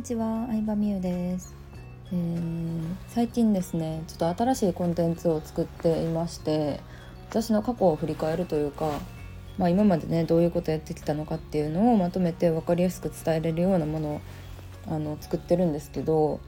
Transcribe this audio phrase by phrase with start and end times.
[0.00, 1.54] にちは、相葉美優です、
[2.10, 6.80] えー、最近ですね、ちょっと新しいコンテンツを作っていまして
[7.28, 8.98] 私の過去を振り返るというか、
[9.58, 14.20] まあ、今までねどういうことやってきたのかっていうのをまとめて分かりやすく伝えれるようなものを
[14.88, 16.40] あの作ってるんですけど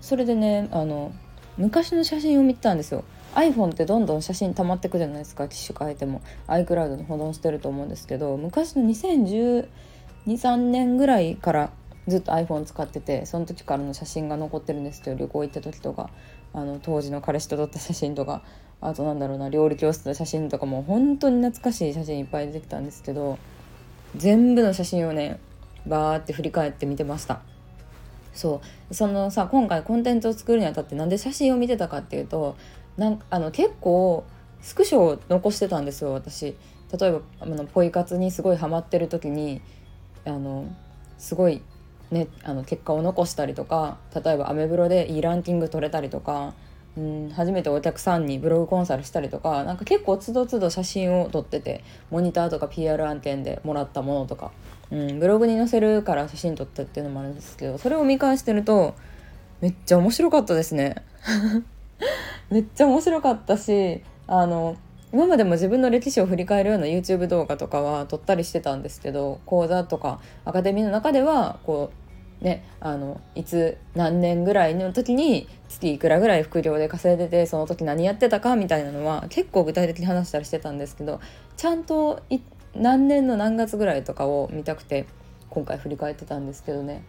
[0.00, 1.12] それでねあの
[1.56, 3.04] 昔の写真を見てたんですよ。
[3.36, 6.20] iPhone ってどんどん写真溜まってくじゃないですか機種変えても。
[6.48, 11.70] iCloud に保存してると思うんですけど昔の2012,3年ぐらいから
[12.08, 16.10] ずっと iPhone 使っててその時からの写真が残ってるんですけど旅行行った時とか。
[16.54, 18.42] あの当時の彼氏と撮った写真とか。
[18.80, 23.36] あとなんだろうな料理教室の写真とかも本当に懐かしい写真いっぱい出てきたんですけど
[24.14, 25.40] 全部の写真をね
[25.84, 27.40] バーって振り返って見てました。
[28.32, 28.94] そう。
[28.94, 32.56] そのさ今回コンテンツを作るにあたってなんで写真を見てたかっていうと
[32.96, 34.24] なんあの結構
[34.60, 36.56] スクショを残してたんですよ私。
[36.96, 39.60] 例えばあのポイ活にすごいハマってる時に
[40.24, 40.66] あの
[41.18, 41.62] すごい
[42.10, 46.54] ね、あの結果を残したりとか例えばアメブロでいいランキング取れたりとか
[46.96, 54.50] うん初めてお客さんにブログコンサルしたりとかなんか結構つどつど写真を撮っててモニターとか PR 案件でもらったものとか、
[54.90, 58.94] うん、ブログに載せるから写真撮ったっていうのもあるんですけどそれを見返してると
[59.60, 60.96] めっちゃ面白かったですね。
[62.48, 64.76] めっちゃ面白かったしあの
[65.12, 71.90] 今までも自分の歴史を振り返るような YouTube 動画とかは撮ったりしてたんですけど講座とかアカデミーの中ではこ
[72.40, 81.20] うねあのいつ何年ぐらいの時に月いくらぐらい副業で稼いでてその時何やってたかみたいなのは結構具体的に話したりしてたんですけど
[81.56, 82.22] ちゃんと
[82.74, 85.06] 何年の何月ぐらいとかを見たくて
[85.48, 87.02] 今回振り返ってたんですけどね。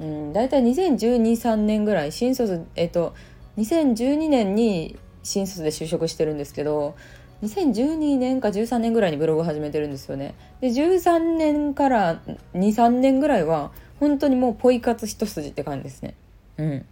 [0.00, 3.14] うん大体2012,3年ぐらい新卒えっと
[3.58, 6.96] 2012年に新卒で就職してるんですけど
[7.44, 10.34] 2012年か13年ぐらいにブログ始めてるんですよね。
[10.60, 12.20] で13年から
[12.54, 16.14] 23年ぐらいは本当にもうポイ活一筋って感じですね。
[16.56, 16.86] うん。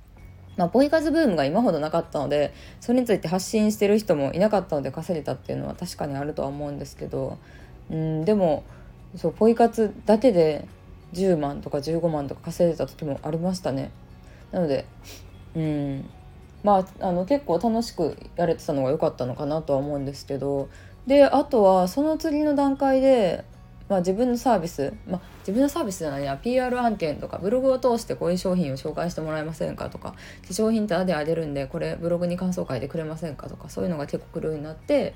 [0.57, 7.39] まあ、ポイ活ブームが今ほどなかったのでそれについて発信してる人もいなかったので稼げたっていうのは確かにあるとは思うんですけど、
[7.90, 8.63] うん、でも
[9.17, 10.67] そうポイ活だけで
[11.14, 13.90] 10万とか15万とか稼いでた時もありましたね。
[14.51, 14.84] なので、
[15.55, 16.11] うん、
[16.62, 20.68] まあ、あの結構楽しくやれてたのが良かったのかなとは思うんですけど
[21.06, 23.45] であとはその次の段階で、
[23.89, 30.17] まあ、自分のサービス、まあ、自分のサービスじゃないや PR 案件とかブログを通してこういう商品を紹介してもらえませんかとか化
[30.48, 35.14] 粧品タダであげるんでこれブログに感想書いてくれませんかとかそういうのが結構来るようになって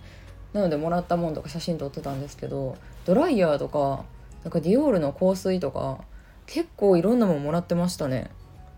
[0.53, 4.05] なのでもらったもんとか写真撮ってたんですけどドライヤーとか
[4.43, 6.01] なんかディオールの香水とか
[6.47, 8.31] 結構いろんなもんもらってましたね。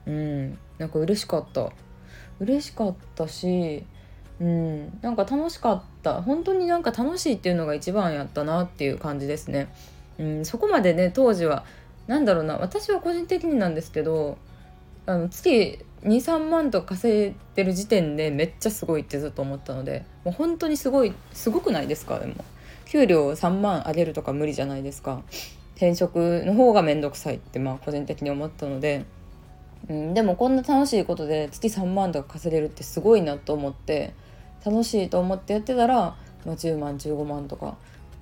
[0.06, 0.58] うん。
[0.78, 1.70] なんか嬉しかった。
[2.41, 3.84] 嬉しかったし
[4.41, 6.22] うんなんか楽しかった。
[6.22, 9.69] 本当になんか楽しいっていうのが一番やったなっていう感じですね。
[10.19, 11.65] うん、そこまでね当時は
[12.06, 14.38] 何だろうな私は個人的になんですけど
[15.06, 22.19] あの月23万と稼いでる時点でめっちゃすごいってずっと思ったのでもう本当にすごいすごくないですか？
[22.20, 22.44] でも
[22.87, 25.22] 給料3万上げるとか無理じゃないですか。
[25.76, 29.05] 転職の方が面倒くさいってまあ個人的に思ったので
[29.88, 34.14] うん、でもこんな楽しいことで月3万とか稼げるってすごいなと思って
[34.64, 36.16] 楽しいと思ってやってたら、ま
[36.46, 37.76] あ、10万15万とか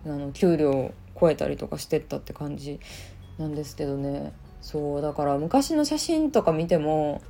[0.05, 2.79] あの給料を超えたりとかしてったって感じ
[3.39, 7.23] なんですけどねそうだから昔の写真とか見ても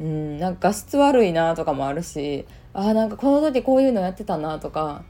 [0.00, 5.04] うんなんか画質悪いなとかもあるしあーなんかこの時こういうのやってたなとか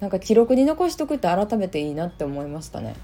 [0.00, 2.94] なんか記録に残しとくって改めていいなって思いましたね。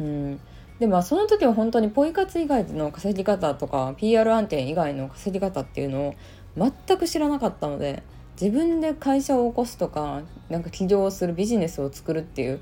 [0.00, 0.40] うん
[0.78, 6.14] でもその時は本当にポイ活以外の稼ぎ方とか PR 案件以外の稼ぎ方っていうのを
[6.56, 8.02] 全く知らなかったので
[8.40, 12.60] 自分で会社を起こすとかなんか起業するビジネスを作るっていう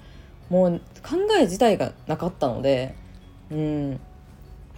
[0.49, 2.95] もう考え自体がなかったので
[3.51, 4.01] うん。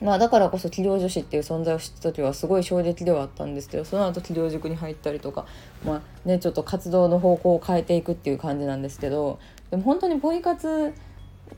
[0.00, 5.44] まあだからこそ起業女子っていう存在を知った時はすごい衝撃ではあったんですけどその後起業塾に入ったりとか
[5.84, 10.94] まあねちょっと活動の方向を変えていくっていう感じなんですけどでも本当にポイ活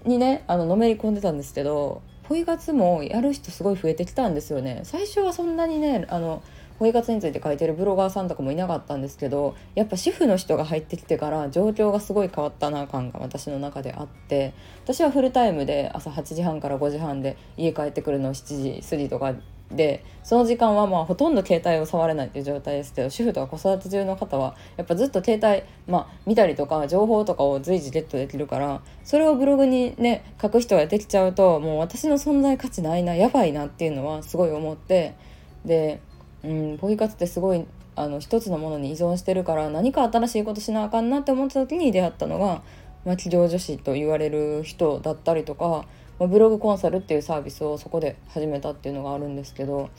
[0.04, 4.82] にねあののめり込んでたんですけどポイ活もやる人すごい増えてきたんですよね。
[4.84, 6.42] 最初はそんなにねあの
[6.78, 14.54] ポイ活について書いてるブロガーさんとかもいなかったんですけどやっぱ主婦の人が入ってきてから状況がすごい変わったな感が私の中であって
[14.84, 19.34] 私はフルタイムで朝8時半から5時半で家帰ってくるの7時過ぎとか
[19.70, 35.14] でその時間はまあほとんど携帯を触れないっていう状態ですけど主婦とか子育て中の方はやっぱずっと携帯、まあ、見たりとか情報とかを随時ゲットできるからそれをブログにね書く人ができちゃうともう私の存在価値ないなやばいなっていうのはすごい思って
[35.64, 36.00] で、
[36.42, 37.64] うん、ポイ活ってすごい
[37.96, 42.62] あの一つのものに依存してるから何か新しいことしなあかんなって思った時に出会ったのが
[43.04, 45.86] まあ、企業女子と言われる人だったりとか、
[46.20, 49.90] まあ、ブログコンサルっていうサービスをそこで始めたっていうのがあるんですけど、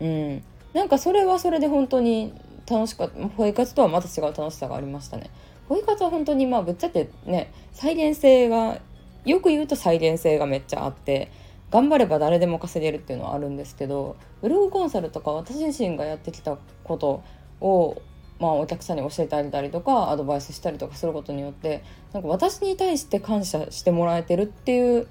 [0.00, 0.42] うん、
[0.74, 2.34] なんかそれはそれで本当に
[2.68, 5.30] 楽しかった保育活とはまた違う楽しさがありましたね。
[5.68, 8.80] 保育活は本当にまあぶっちゃけね再現性が
[9.24, 11.30] よく言うと再現性がめっちゃあって
[11.70, 17.22] 頑張れば誰でも稼げるっていうのはあるんですけどブログコンサルとか私自身がやってきたこと
[17.60, 18.00] を
[18.40, 21.82] まあ、お客さんに教えてあげたりとかアドバイスしたりとかすることによって
[22.12, 25.08] なんか私に対して感謝してもらえてるっていう、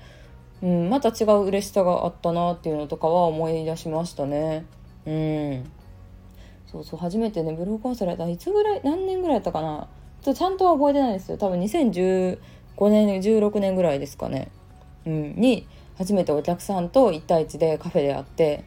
[0.62, 4.66] うん、また違う嬉しさがあったなっていうのとかは思い出しましたね。
[5.06, 5.72] うん、
[6.72, 9.88] そうそう初めてねブルーコンサルやったいつぐらい何年ぐらいやったかな。
[10.22, 11.38] ちょちゃんとは覚えてないですよ。
[11.38, 12.40] 多分2015
[12.90, 14.50] 年16年ぐらいですかね、
[15.06, 15.68] うん、に
[15.98, 18.64] 初めてお客さんと1対1でカフェで会って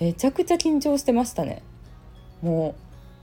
[0.00, 1.62] めちゃくちゃ緊張してましたね。
[2.42, 2.74] も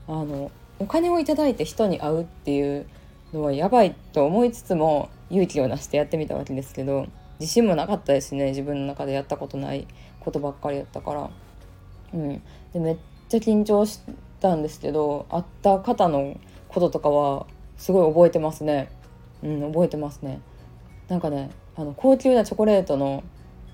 [0.08, 2.86] うあのお金をいただいて人に会うっていう
[3.32, 7.06] のはやばいと思いつつも勇気を出してやってみたわけですけど。
[7.40, 8.46] 自信もなかったですね。
[8.46, 9.86] 自分の中でやったことない
[10.20, 11.30] ことばっかりやったから。
[12.14, 12.42] うん。
[12.72, 12.96] でめっ
[13.28, 14.00] ちゃ緊張し
[14.40, 16.38] たんですけど会った方の
[16.68, 17.46] こととかは
[17.76, 18.90] すごい覚えてますね。
[19.42, 20.40] うん覚えてますね。
[21.08, 23.22] なんかねあの高級なチョコレートの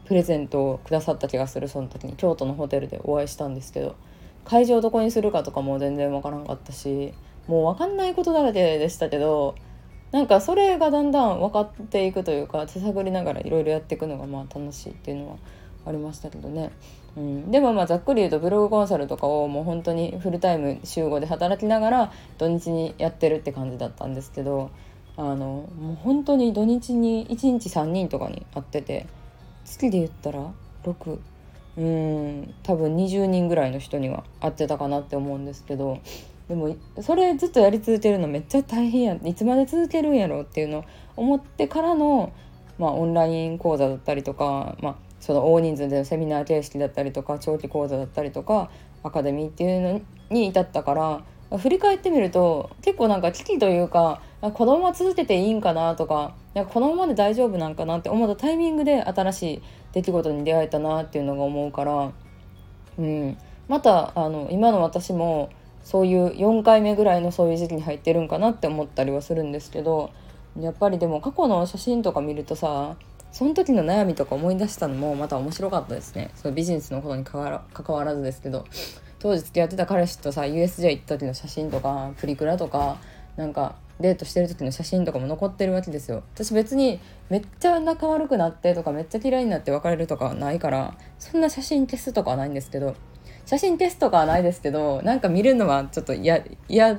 [0.07, 2.15] プレゼントをくださった気がするその時に。
[2.15, 3.97] 京都のホテルでお会いしたんですけど。
[4.45, 7.15] 会場どこにするかとかも全然分からんかったし
[7.47, 9.55] もう分かんないことだらけでしたけど
[10.13, 15.37] なんかそれがだんだん分かっていくというか手探りながらいろいろやっていくのがまあ楽しいっていうのは
[15.87, 16.71] ありましたけどね、
[17.17, 24.71] うん、でもまあざっくり言うとブログコンサルとかをもう本当にフルタイム週5で働きながら土日にやってるって感じだったんですけど
[25.17, 29.07] あのもう本当に土日に1日3人とかに会ってて
[29.65, 30.53] 月で言ったら
[30.85, 31.19] 6
[31.77, 32.55] うん。
[32.63, 36.01] 多分20人ぐらいの人には会ってたかなって思うんですけど
[36.53, 40.85] でもそれずっとやり続けるのめっちゃ大変やいつまで続けるんやろうっていうのを
[41.17, 42.31] 思ってからの、
[42.79, 48.71] まあ、オンライン講座だったりとか、まあ、その大人数でのセミナー形式だったりとか長期講座だったりとか
[49.03, 59.63] アカデミーっていうのに至ったから振り返ってみると結構なんか危機というか子供は続けていいんかなとかなんかこのままで大丈夫なんかなって思ったタイミングで新しい
[59.93, 62.13] 出来事に出会えたなっていうのが思うから、
[62.99, 63.39] うん、
[63.69, 65.49] またあの今の私も
[65.85, 70.11] そういう4回目ぐらいのそういう時期に入ってるんかなって思ったりはするんですけど
[70.61, 72.97] やっぱりでも過去の写真とか見るとさ
[73.33, 76.31] その時の悩みとか思い出したのもまた面白かったですね。
[76.35, 78.67] そのビジネスのことに関わらずですけど
[79.19, 82.99] 当時付き合ってた彼氏とさ USJ 行った時の写真とかプリクラとか
[83.37, 86.23] なんかデートしてる時の写真とかも残ってるわけですよ。
[86.35, 87.01] 私別に
[87.31, 92.95] めっちゃ仲悪くなってとかめっちゃ嫌いになって別れるとかないからそんな写真消すとかはないんですけど
[93.47, 96.45] 写真消すとかはないですけどなんか見るのはちょっと嫌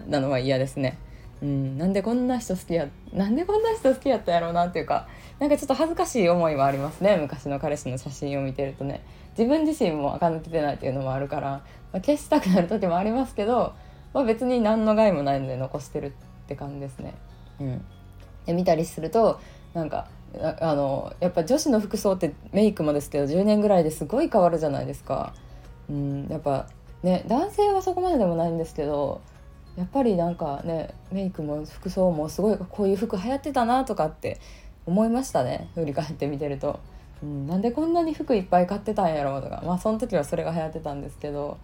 [0.08, 0.98] なのは嫌ですね
[1.42, 5.08] うんなんでこんな人好きやなんでこんな人好きやったやろうなっていうか
[5.40, 9.04] なんかちょっと恥ずかしい思いはありますね昔の彼氏の写真を見てるとね
[9.38, 11.50] 自分自身も垢抜けてないっていうのもあるから、
[11.92, 13.74] まあ、消したくなる時もありますけど、
[14.14, 16.12] まあ、別に何の害もないので残してるっ
[16.48, 17.16] て感じですね。
[17.60, 17.86] うん、
[18.46, 19.40] で見たりすると
[19.74, 20.08] なんか
[20.62, 25.34] あのやっぱ女子の服装ってメイクもですけど10年ぐらいですごい変わるじゃないですか。
[25.90, 26.68] うん、やっぱ
[27.02, 29.22] ね男性はそこまででもないんですけど
[29.76, 34.40] やっぱりなんかねメイクも服装もすごいこういう服流行ってたなとかって
[34.86, 36.80] 思いましたね振り返って見てると、
[37.22, 39.64] うん、なんでこんなに服いっぱい買ってたんやろうとか。
[39.66, 41.58] まあその時はそれが流行ってたんですけど、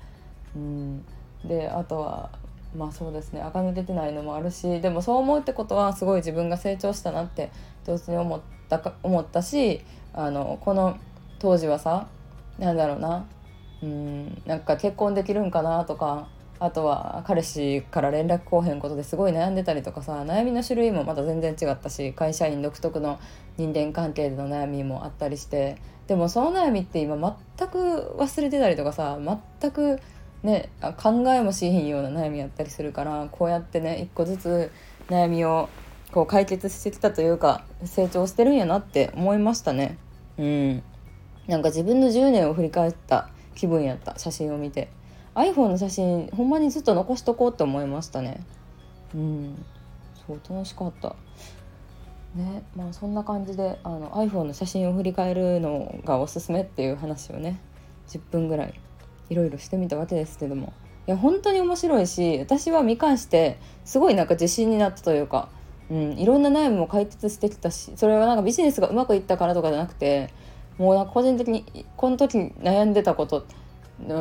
[0.55, 1.05] うん、
[1.45, 2.29] であとは
[2.75, 7.51] まあそうですね垢抜けてないのもあるしでもそう思うってことはすごい自分が成長したなって
[7.85, 9.81] 同時に思ったか思ったし
[10.13, 10.97] あのこの
[11.39, 12.07] 当時はさ
[12.57, 13.25] なんだろうな
[13.81, 16.27] うんなんか結婚できるんかなとか
[16.59, 23.19] あとは彼氏から連絡来へんことですごい悩んでたりとかさ悩みの種類もまた全然違ったし会社員独特の
[23.57, 27.15] 人間関係での悩みもあったりしてでもその悩みって今
[27.57, 29.17] 全く忘れてたりとかさ
[29.61, 29.99] 全く
[30.43, 34.71] ね、考えもしへんような悩みやったりするからこうやってね一個ずつ
[35.09, 35.67] 悩みを
[36.11, 39.97] こう解決してきたというか成長してるんやなって思いましたね。
[40.37, 40.83] うん。
[41.47, 43.29] なんか自分の10年を振り返った
[43.59, 44.89] 気分やった写真を見て。
[45.35, 48.41] iPhone の写真ほんまにずっと残しとこうって思いましたね。
[49.13, 49.65] うん。
[50.25, 51.15] そう楽しかった。
[52.35, 57.59] ねまあそんな感じであの iPhone の写真を振り返るのがおすすめっていう話をね
[58.07, 58.79] 10分ぐらい
[59.29, 60.73] いろいろしてみたわけですけども。
[61.07, 65.49] いや本当に面白いし私は見返してすごいなんか自信になったというか、
[65.89, 70.31] うん、いろんな悩みも解決してきたしそれはなんかビジネスがうまくいったからとかじゃなくて
[70.79, 73.45] もう個人的にこの時悩んでたこと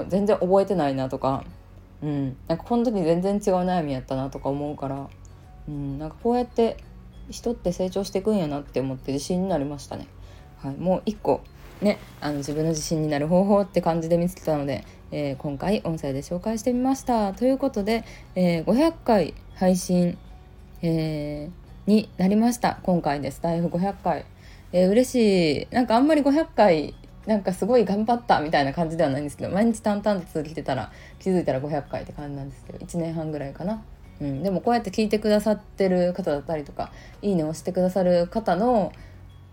[0.08, 1.44] 全然覚えてないなとか、
[2.02, 5.08] うん、なんかこの時全然違う悩みやったなとか思うから、
[5.68, 6.76] うん、なんかこうやって
[7.30, 10.08] 人って成長していくんやなって思って自信になりましたね。
[10.58, 11.42] はい、もう一個
[11.80, 17.32] ねあの自分の自信になる方法って感じで見つけたので、えー、今回音声で紹介してみました。
[17.34, 20.18] ということで、えー、500回配信、
[20.82, 23.40] えー、になりました今回です。
[23.40, 24.24] だいぶ500回。
[24.72, 25.74] えー、嬉しい。
[25.74, 26.94] なんかあんまり500回
[27.28, 33.84] なんかすごい頑張ったみたいな感じではないんですけど毎日淡々と続けてたら気づいたら500回って感じなんですけど1年半ぐらいかな、
[34.18, 38.92] うん、でもこうやって聞いてくださってる方だったりとかいいねをしてくださる方の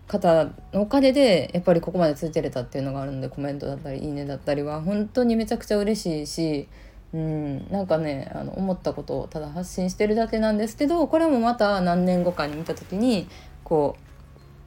[0.08, 6.68] 方のおかげでやっぱりここまで続いてれたっていうのがあるのでコメントだったりいいねだったりは本当にめちゃくちゃ嬉しいし
[7.12, 13.28] うん、なんかねあの思ったことをただ発信してるだけなんですけどこれもまた何年後かに見た時に
[13.64, 14.05] こう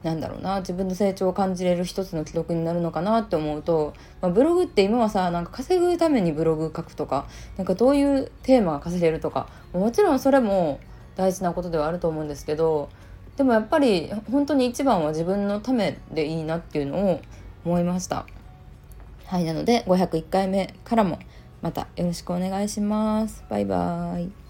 [0.03, 7.27] なんだろうな自分の成長を感じれる一つの記録になるのかなって思うと、まあ、ブログって今はさなんか稼ぐためにブログ書くとか
[7.57, 10.79] なんかどういうテーマが稼げるとかもちろんそれも
[11.15, 12.89] 大事なことではあると思うんですけど
[13.35, 17.21] でもやっぱり本当に一番は自分のためでいいなっていうのを
[17.65, 18.25] 思いました。
[19.25, 21.19] はいなので501回目からも
[21.61, 23.43] またよろしくお願いします。
[23.49, 24.48] バイバーイ。